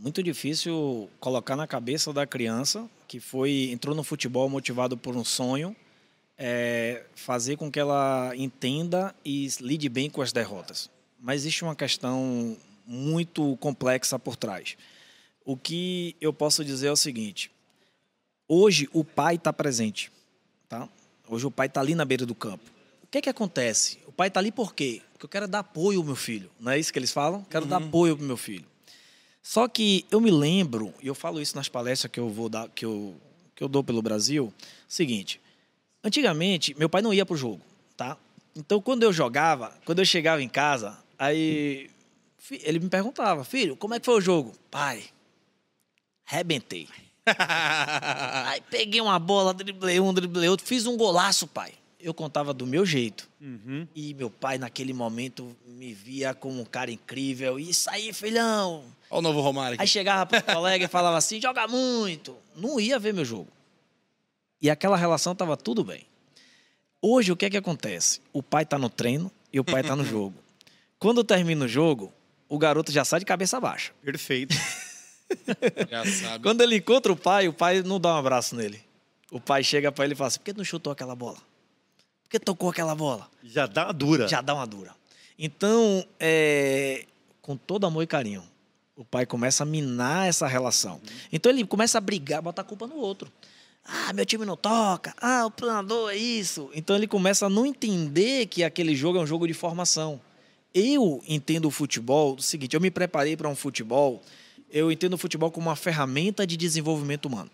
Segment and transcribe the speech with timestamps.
[0.00, 5.24] muito difícil colocar na cabeça da criança que foi entrou no futebol motivado por um
[5.24, 5.76] sonho,
[6.38, 10.88] é, fazer com que ela entenda e lide bem com as derrotas.
[11.20, 14.76] Mas existe uma questão muito complexa por trás.
[15.44, 17.50] O que eu posso dizer é o seguinte:
[18.48, 20.10] hoje o pai está presente,
[20.66, 20.88] tá?
[21.28, 22.64] Hoje o pai está ali na beira do campo.
[23.02, 23.98] O que é que acontece?
[24.06, 25.02] O pai está ali por quê?
[25.12, 26.50] Porque eu quero dar apoio ao meu filho.
[26.58, 27.44] Não é isso que eles falam?
[27.50, 27.70] Quero uhum.
[27.70, 28.64] dar apoio ao meu filho.
[29.42, 32.68] Só que eu me lembro, e eu falo isso nas palestras que eu vou dar,
[32.68, 33.14] que eu,
[33.54, 34.52] que eu dou pelo Brasil,
[34.86, 35.40] seguinte.
[36.04, 37.60] Antigamente, meu pai não ia pro jogo,
[37.96, 38.16] tá?
[38.54, 41.90] Então, quando eu jogava, quando eu chegava em casa, aí
[42.62, 44.52] ele me perguntava, filho, como é que foi o jogo?
[44.70, 45.04] Pai,
[46.24, 46.88] rebentei.
[48.46, 52.66] aí peguei uma bola, driblei um, driblei outro, fiz um golaço, pai eu contava do
[52.66, 53.28] meu jeito.
[53.40, 53.86] Uhum.
[53.94, 57.58] E meu pai, naquele momento, me via como um cara incrível.
[57.58, 58.84] Isso aí, filhão!
[59.10, 59.74] Olha o novo Romário.
[59.74, 59.82] Aqui.
[59.82, 62.36] Aí chegava para o colega e falava assim: joga muito.
[62.56, 63.48] Não ia ver meu jogo.
[64.60, 66.06] E aquela relação estava tudo bem.
[67.00, 68.20] Hoje, o que é que acontece?
[68.32, 70.34] O pai está no treino e o pai está no jogo.
[70.98, 72.12] Quando termina o jogo,
[72.48, 73.92] o garoto já sai de cabeça baixa.
[74.02, 74.54] Perfeito.
[75.88, 76.42] já sabe.
[76.42, 78.80] Quando ele encontra o pai, o pai não dá um abraço nele.
[79.30, 81.38] O pai chega para ele e fala assim: por que não chutou aquela bola?
[82.30, 83.28] Por que tocou aquela bola?
[83.42, 84.28] Já dá uma dura.
[84.28, 84.94] Já dá uma dura.
[85.36, 87.04] Então, é,
[87.42, 88.44] com todo amor e carinho,
[88.94, 91.00] o pai começa a minar essa relação.
[91.32, 93.32] Então ele começa a brigar, botar a culpa no outro.
[93.84, 95.12] Ah, meu time não toca.
[95.20, 96.70] Ah, o treinador é isso.
[96.72, 100.20] Então ele começa a não entender que aquele jogo é um jogo de formação.
[100.72, 104.22] Eu entendo o futebol do seguinte: eu me preparei para um futebol.
[104.70, 107.50] Eu entendo o futebol como uma ferramenta de desenvolvimento humano.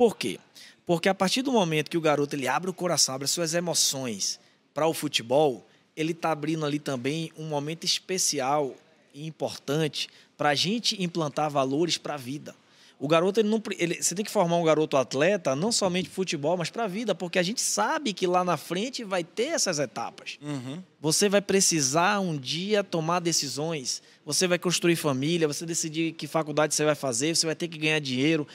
[0.00, 0.38] Por quê?
[0.86, 4.40] Porque a partir do momento que o garoto ele abre o coração, abre suas emoções
[4.72, 8.74] para o futebol, ele está abrindo ali também um momento especial
[9.12, 12.54] e importante para a gente implantar valores para a vida.
[12.98, 16.56] O garoto, ele não, ele, você tem que formar um garoto atleta, não somente futebol,
[16.56, 19.78] mas para a vida, porque a gente sabe que lá na frente vai ter essas
[19.78, 20.38] etapas.
[20.40, 20.82] Uhum.
[20.98, 26.74] Você vai precisar um dia tomar decisões, você vai construir família, você decidir que faculdade
[26.74, 28.46] você vai fazer, você vai ter que ganhar dinheiro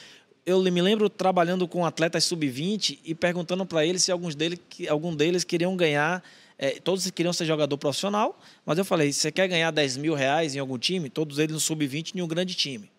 [0.45, 5.15] eu me lembro trabalhando com atletas sub-20 e perguntando para eles se alguns deles, algum
[5.15, 6.23] deles queriam ganhar.
[6.57, 10.55] É, todos queriam ser jogador profissional, mas eu falei: você quer ganhar 10 mil reais
[10.55, 11.09] em algum time?
[11.09, 12.89] Todos eles no sub-20 em um grande time.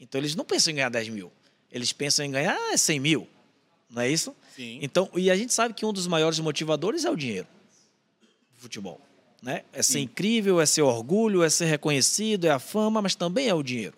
[0.00, 1.32] Então eles não pensam em ganhar 10 mil,
[1.70, 3.28] eles pensam em ganhar 100 mil.
[3.90, 4.34] Não é isso?
[4.56, 4.78] Sim.
[4.82, 7.46] Então, e a gente sabe que um dos maiores motivadores é o dinheiro.
[8.54, 9.00] Futebol.
[9.42, 9.62] Né?
[9.72, 10.00] É ser Sim.
[10.00, 13.94] incrível, é ser orgulho, é ser reconhecido, é a fama, mas também é o dinheiro.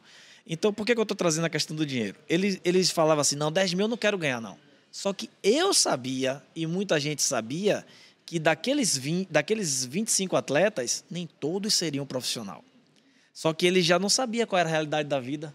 [0.46, 2.16] Então, por que, que eu estou trazendo a questão do dinheiro?
[2.28, 4.56] Eles, eles falavam assim: não, 10 mil eu não quero ganhar, não.
[4.92, 7.84] Só que eu sabia, e muita gente sabia,
[8.24, 12.64] que daqueles, 20, daqueles 25 atletas, nem todos seriam profissional.
[13.32, 15.54] Só que ele já não sabia qual era a realidade da vida.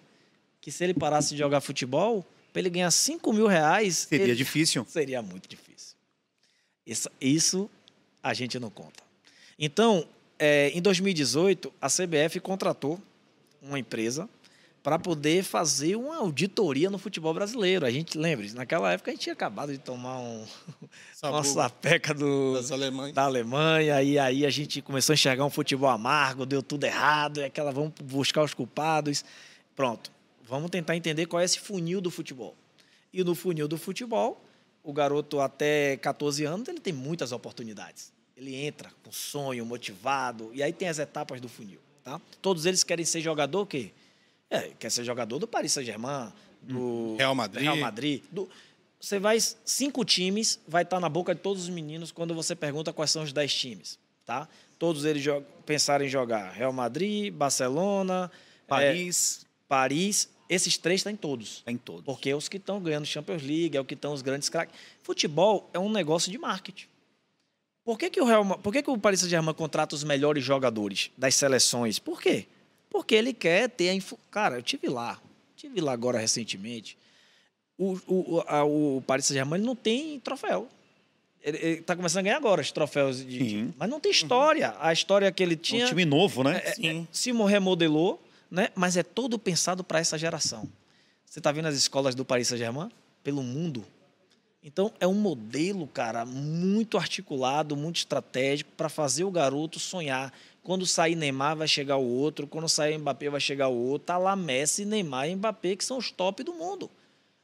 [0.59, 4.05] Que se ele parasse de jogar futebol, para ele ganhar 5 mil reais.
[4.09, 4.35] Seria ele...
[4.35, 4.85] difícil.
[4.89, 5.95] Seria muito difícil.
[6.85, 7.69] Isso, isso
[8.21, 9.03] a gente não conta.
[9.57, 10.07] Então,
[10.37, 13.01] é, em 2018, a CBF contratou
[13.61, 14.29] uma empresa
[14.83, 17.85] para poder fazer uma auditoria no futebol brasileiro.
[17.85, 20.45] A gente lembra, naquela época a gente tinha acabado de tomar um,
[21.23, 22.59] uma sapeca do,
[23.13, 27.39] da Alemanha, e aí a gente começou a enxergar um futebol amargo, deu tudo errado,
[27.41, 29.23] e aquela vamos buscar os culpados.
[29.75, 30.11] Pronto,
[30.43, 32.55] vamos tentar entender qual é esse funil do futebol.
[33.13, 34.43] E no funil do futebol,
[34.83, 38.11] o garoto até 14 anos, ele tem muitas oportunidades.
[38.35, 41.79] Ele entra com sonho, motivado, e aí tem as etapas do funil.
[42.03, 42.19] Tá?
[42.41, 43.91] Todos eles querem ser jogador o quê?
[44.51, 46.31] É, quer ser jogador do Paris Saint-Germain,
[46.61, 47.15] do hum.
[47.17, 47.63] Real Madrid.
[47.63, 48.47] Real Madrid do,
[48.99, 52.93] você vai, cinco times, vai estar na boca de todos os meninos quando você pergunta
[52.93, 53.97] quais são os dez times,
[54.27, 54.47] tá?
[54.77, 55.23] Todos eles
[55.65, 58.31] pensaram em jogar Real Madrid, Barcelona,
[58.67, 59.41] Paris.
[59.43, 61.57] É, Paris, esses três estão tá em todos.
[61.57, 62.03] Está em todos.
[62.03, 64.75] Porque é os que estão ganhando Champions League, é o que estão os grandes craques.
[65.01, 66.87] Futebol é um negócio de marketing.
[67.83, 71.09] Por que, que o Real, por que, que o Paris Saint-Germain contrata os melhores jogadores
[71.17, 71.97] das seleções?
[71.97, 72.47] Por quê?
[72.91, 73.93] Porque ele quer ter a.
[73.93, 74.19] Influ...
[74.29, 75.19] Cara, eu tive lá.
[75.55, 76.97] Tive lá agora recentemente.
[77.77, 80.67] O, o, a, o Paris Saint-Germain não tem troféu.
[81.41, 83.39] Ele, está começando a ganhar agora os troféus de.
[83.39, 83.73] Sim.
[83.77, 84.75] Mas não tem história.
[84.79, 85.85] A história que ele tinha.
[85.85, 86.61] Um time novo, né?
[86.63, 87.01] É, é Sim.
[87.03, 88.21] É, se remodelou,
[88.51, 88.69] né?
[88.75, 90.67] Mas é todo pensado para essa geração.
[91.25, 92.91] Você está vendo as escolas do Paris Saint-Germain?
[93.23, 93.85] Pelo mundo.
[94.63, 100.31] Então, é um modelo, cara, muito articulado, muito estratégico para fazer o garoto sonhar
[100.63, 102.45] quando sair Neymar, vai chegar o outro.
[102.45, 104.05] Quando sair Mbappé, vai chegar o outro.
[104.05, 106.89] Tá lá Messi, Neymar e Mbappé, que são os top do mundo.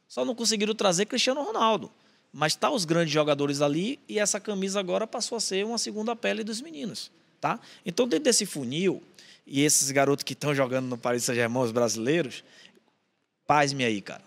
[0.08, 1.92] Só não conseguiram trazer Cristiano Ronaldo.
[2.32, 6.16] Mas tá os grandes jogadores ali e essa camisa agora passou a ser uma segunda
[6.16, 7.12] pele dos meninos.
[7.42, 7.60] Tá?
[7.86, 9.02] Então, dentro desse funil,
[9.46, 12.44] e esses garotos que estão jogando no Paris Saint-Germain, os brasileiros,
[13.46, 14.26] paz-me aí, cara.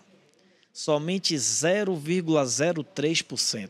[0.73, 3.69] Somente 0,03%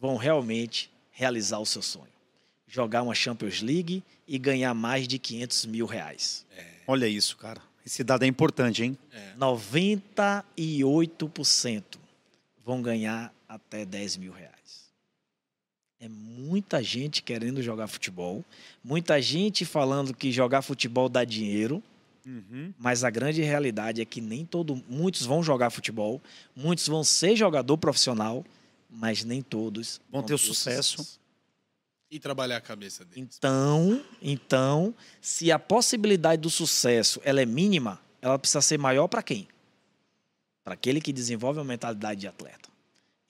[0.00, 2.19] vão realmente realizar o seu sonho.
[2.70, 6.46] Jogar uma Champions League e ganhar mais de 500 mil reais.
[6.86, 7.60] Olha isso, cara.
[7.84, 8.96] Esse dado é importante, hein?
[9.36, 11.82] 98%
[12.64, 14.50] vão ganhar até 10 mil reais.
[16.00, 18.44] É muita gente querendo jogar futebol,
[18.82, 21.82] muita gente falando que jogar futebol dá dinheiro,
[22.24, 22.72] Uhum.
[22.78, 26.22] mas a grande realidade é que nem todo, muitos vão jogar futebol,
[26.54, 28.44] muitos vão ser jogador profissional,
[28.90, 31.18] mas nem todos Vão ter o sucesso.
[32.10, 33.20] E trabalhar a cabeça dele.
[33.20, 39.22] Então, então, se a possibilidade do sucesso ela é mínima, ela precisa ser maior para
[39.22, 39.46] quem?
[40.64, 42.68] Para aquele que desenvolve a mentalidade de atleta.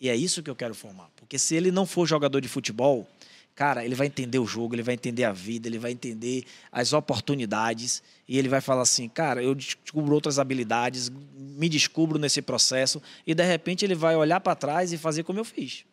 [0.01, 1.11] E é isso que eu quero formar.
[1.15, 3.07] Porque se ele não for jogador de futebol,
[3.55, 6.95] cara, ele vai entender o jogo, ele vai entender a vida, ele vai entender as
[6.95, 13.03] oportunidades e ele vai falar assim, cara, eu descubro outras habilidades, me descubro nesse processo
[13.27, 15.85] e de repente ele vai olhar para trás e fazer como eu fiz.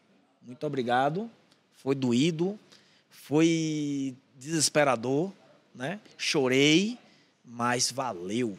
[0.41, 1.29] Muito obrigado.
[1.73, 2.57] Foi doído,
[3.23, 5.31] foi desesperador,
[5.73, 5.99] né?
[6.17, 6.97] Chorei,
[7.43, 8.57] mas valeu,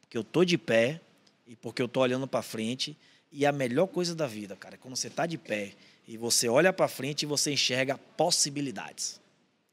[0.00, 1.00] porque eu tô de pé
[1.46, 2.96] e porque eu tô olhando para frente
[3.32, 5.72] e a melhor coisa da vida, cara, é quando você tá de pé
[6.06, 9.20] e você olha para frente e você enxerga possibilidades.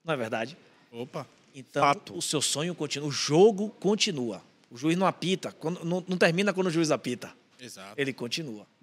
[0.04, 0.58] Não é verdade?
[0.92, 1.28] Opa.
[1.56, 2.18] Então, Fato.
[2.18, 4.42] o seu sonho continua, o jogo continua.
[4.72, 7.32] O juiz não apita, quando- não, não termina quando o juiz apita.
[7.60, 7.94] Exato.
[7.96, 8.66] Ele continua.